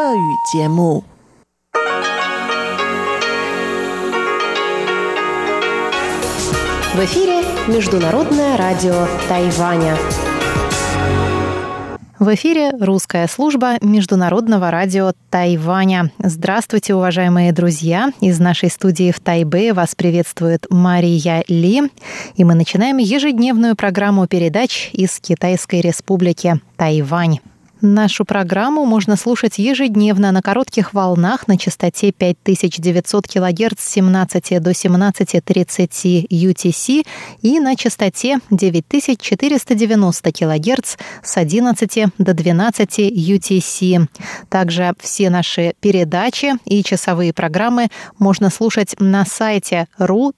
[0.00, 0.02] В
[7.04, 9.94] эфире Международное радио Тайваня.
[12.18, 16.10] В эфире русская служба Международного радио Тайваня.
[16.18, 18.10] Здравствуйте, уважаемые друзья!
[18.22, 21.82] Из нашей студии в Тайбе вас приветствует Мария Ли.
[22.36, 27.40] И мы начинаем ежедневную программу передач из Китайской Республики Тайвань.
[27.82, 34.72] Нашу программу можно слушать ежедневно на коротких волнах на частоте 5900 кГц с 17 до
[34.72, 37.06] 17.30 UTC
[37.40, 44.08] и на частоте 9490 кГц с 11 до 12 UTC.
[44.50, 47.88] Также все наши передачи и часовые программы
[48.18, 50.36] можно слушать на сайте ru.rti.org.tw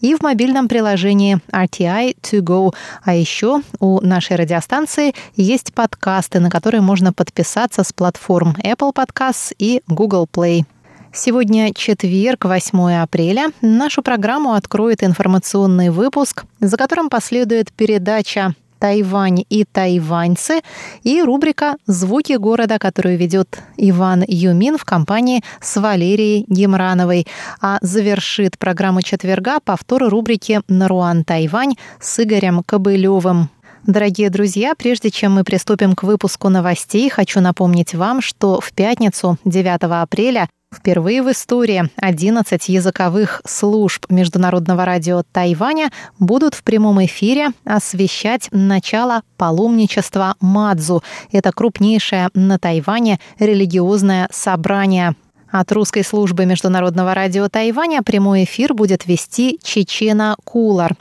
[0.00, 2.74] и в мобильном приложении RTI To Go–
[3.10, 9.52] а еще у нашей радиостанции есть подкасты, на которые можно подписаться с платформ Apple Podcasts
[9.58, 10.64] и Google Play.
[11.12, 13.48] Сегодня четверг, 8 апреля.
[13.62, 20.62] Нашу программу откроет информационный выпуск, за которым последует передача Тайвань и тайваньцы
[21.02, 27.26] и рубрика «Звуки города», которую ведет Иван Юмин в компании с Валерией Гемрановой.
[27.60, 33.50] А завершит программу четверга повтор рубрики «Наруан Тайвань» с Игорем Кобылевым.
[33.86, 39.38] Дорогие друзья, прежде чем мы приступим к выпуску новостей, хочу напомнить вам, что в пятницу
[39.44, 45.90] 9 апреля Впервые в истории 11 языковых служб Международного радио Тайваня
[46.20, 51.02] будут в прямом эфире освещать начало паломничества Мадзу.
[51.32, 55.16] Это крупнейшее на Тайване религиозное собрание.
[55.50, 60.94] От русской службы Международного радио Тайваня прямой эфир будет вести Чечена Кулар.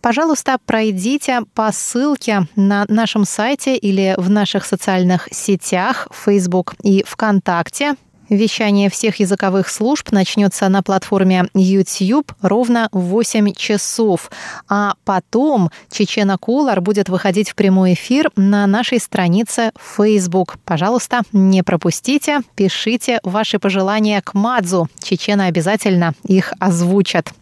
[0.00, 7.96] Пожалуйста, пройдите по ссылке на нашем сайте или в наших социальных сетях Facebook и ВКонтакте
[8.30, 14.30] Вещание всех языковых служб начнется на платформе YouTube ровно в 8 часов.
[14.68, 20.58] А потом Чечена Кулар будет выходить в прямой эфир на нашей странице Facebook.
[20.64, 24.88] Пожалуйста, не пропустите, пишите ваши пожелания к Мадзу.
[25.02, 27.32] Чечена обязательно их озвучат.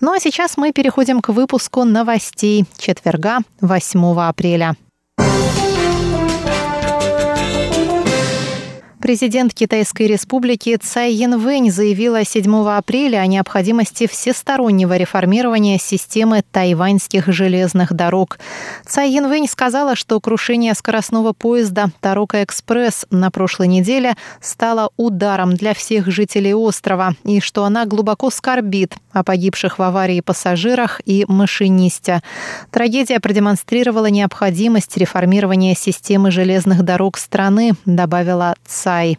[0.00, 4.76] Ну а сейчас мы переходим к выпуску новостей четверга 8 апреля.
[9.02, 17.94] Президент Китайской республики Цай Янвэнь заявила 7 апреля о необходимости всестороннего реформирования системы тайваньских железных
[17.94, 18.38] дорог.
[18.86, 26.06] Цай Янвэнь сказала, что крушение скоростного поезда Тарока-экспресс на прошлой неделе стало ударом для всех
[26.06, 32.22] жителей острова и что она глубоко скорбит о погибших в аварии пассажирах и машинисте.
[32.70, 38.91] Трагедия продемонстрировала необходимость реформирования системы железных дорог страны, добавила Цай.
[38.92, 39.18] Китай.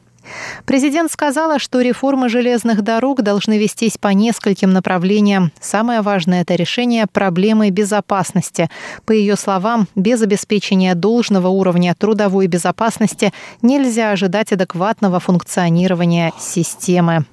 [0.66, 5.52] Президент сказала, что реформы железных дорог должны вестись по нескольким направлениям.
[5.60, 8.70] Самое важное– это решение проблемы безопасности.
[9.06, 17.26] По ее словам, без обеспечения должного уровня трудовой безопасности нельзя ожидать адекватного функционирования системы.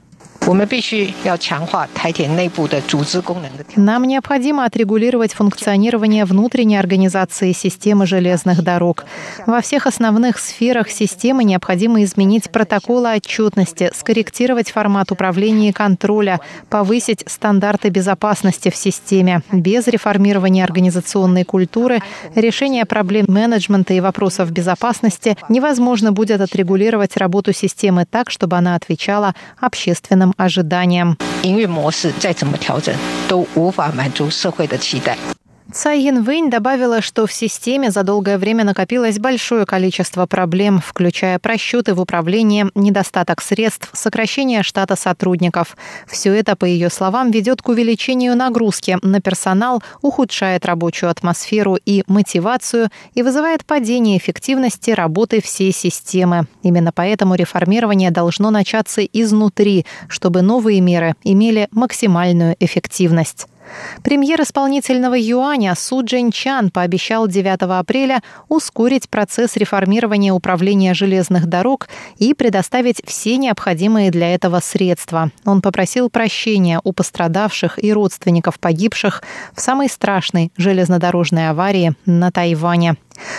[3.77, 9.05] Нам необходимо отрегулировать функционирование внутренней организации системы железных дорог.
[9.47, 17.23] Во всех основных сферах системы необходимо изменить протоколы отчетности, скорректировать формат управления и контроля, повысить
[17.27, 19.43] стандарты безопасности в системе.
[19.53, 22.01] Без реформирования организационной культуры,
[22.35, 29.35] решения проблем менеджмента и вопросов безопасности невозможно будет отрегулировать работу системы так, чтобы она отвечала
[29.61, 31.16] общественным ожиданиям.
[31.44, 32.94] 营运模式再怎么调整，
[33.28, 35.18] 都无法满足社会的期待。
[35.73, 41.95] Цай Янвэнь добавила, что в системе за долгое время накопилось большое количество проблем, включая просчеты
[41.95, 45.77] в управлении, недостаток средств, сокращение штата сотрудников.
[46.09, 52.03] Все это, по ее словам, ведет к увеличению нагрузки на персонал, ухудшает рабочую атмосферу и
[52.09, 56.47] мотивацию и вызывает падение эффективности работы всей системы.
[56.65, 63.47] Именно поэтому реформирование должно начаться изнутри, чтобы новые меры имели максимальную эффективность.
[64.03, 71.89] Премьер исполнительного юаня Су Джин Чан пообещал 9 апреля ускорить процесс реформирования управления железных дорог
[72.19, 75.31] и предоставить все необходимые для этого средства.
[75.45, 79.23] Он попросил прощения у пострадавших и родственников погибших
[79.55, 82.97] в самой страшной железнодорожной аварии на Тайване.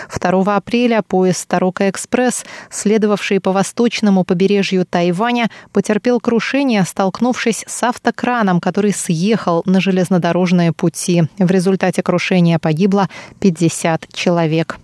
[0.10, 8.94] 2 апреля поезд «Тарока-экспресс», следовавший по восточному побережью Тайваня, потерпел крушение, столкнувшись с автокраном, который
[8.94, 11.24] съехал на железнодорожные пути.
[11.38, 14.78] В результате крушения погибло 50 человек.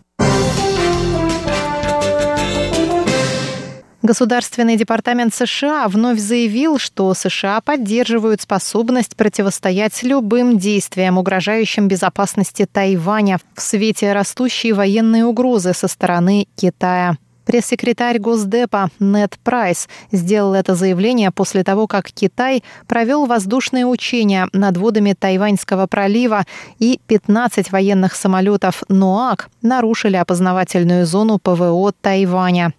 [4.08, 13.38] Государственный департамент США вновь заявил, что США поддерживают способность противостоять любым действиям, угрожающим безопасности Тайваня
[13.54, 17.18] в свете растущей военной угрозы со стороны Китая.
[17.48, 24.76] Пресс-секретарь Госдепа Нед Прайс сделал это заявление после того, как Китай провел воздушные учения над
[24.76, 26.44] водами Тайваньского пролива
[26.78, 32.74] и 15 военных самолетов НОАК нарушили опознавательную зону ПВО Тайваня.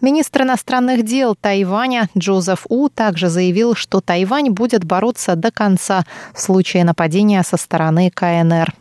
[0.00, 6.40] Министр иностранных дел Тайваня Джозеф У также заявил, что Тайвань будет бороться до конца в
[6.40, 8.72] случае нападения со стороны КНР.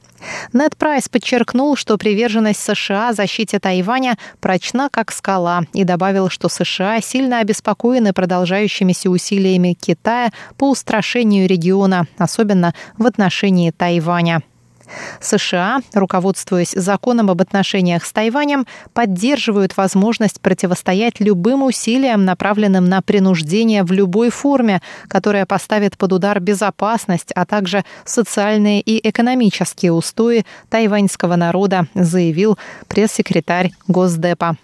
[0.54, 7.02] Нед Прайс подчеркнул, что приверженность США защите Тайваня прочна как скала и добавил, что США
[7.02, 14.42] сильно обеспокоены продолжающимися усилиями Китая по устрашению региона, особенно в отношении Тайваня.
[15.20, 23.84] США, руководствуясь законом об отношениях с Тайванем, поддерживают возможность противостоять любым усилиям, направленным на принуждение
[23.84, 31.36] в любой форме, которая поставит под удар безопасность, а также социальные и экономические устои тайваньского
[31.36, 34.58] народа, заявил пресс-секретарь Госдепа.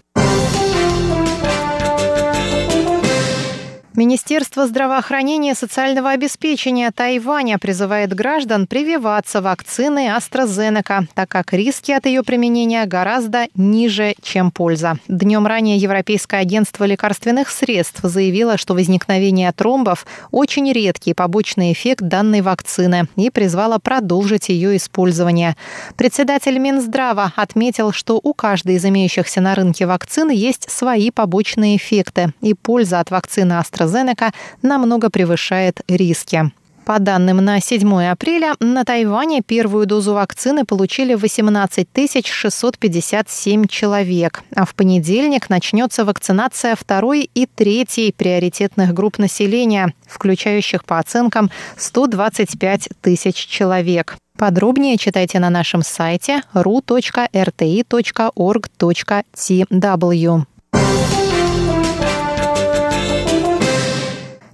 [3.98, 12.06] Министерство здравоохранения и социального обеспечения Тайваня призывает граждан прививаться вакциной AstraZeneca, так как риски от
[12.06, 15.00] ее применения гораздо ниже, чем польза.
[15.08, 22.40] Днем ранее Европейское агентство лекарственных средств заявило, что возникновение тромбов– очень редкий побочный эффект данной
[22.40, 25.56] вакцины и призвало продолжить ее использование.
[25.96, 32.32] Председатель Минздрава отметил, что у каждой из имеющихся на рынке вакцин есть свои побочные эффекты,
[32.40, 34.32] и польза от вакцины AstraZeneca AstraZeneca
[34.62, 36.50] намного превышает риски.
[36.84, 41.86] По данным на 7 апреля, на Тайване первую дозу вакцины получили 18
[42.26, 50.98] 657 человек, а в понедельник начнется вакцинация второй и третьей приоритетных групп населения, включающих по
[50.98, 54.16] оценкам 125 тысяч человек.
[54.38, 57.28] Подробнее читайте на нашем сайте ru.rti.org.tw.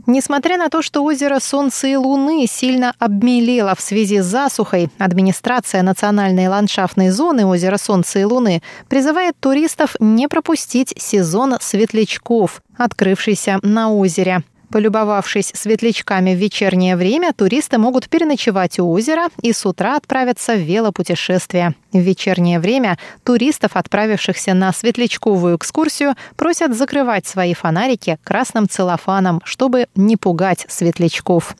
[0.06, 5.82] Несмотря на то, что озеро Солнца и Луны сильно обмелело в связи с засухой, администрация
[5.82, 13.90] национальной ландшафтной зоны озера Солнца и Луны призывает туристов не пропустить сезон светлячков, открывшийся на
[13.90, 14.42] озере.
[14.74, 20.58] Полюбовавшись светлячками в вечернее время, туристы могут переночевать у озера и с утра отправиться в
[20.58, 21.76] велопутешествие.
[21.92, 29.86] В вечернее время туристов, отправившихся на светлячковую экскурсию, просят закрывать свои фонарики красным целлофаном, чтобы
[29.94, 31.54] не пугать светлячков.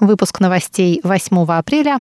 [0.00, 1.94] Выпуск новостей 8 апреля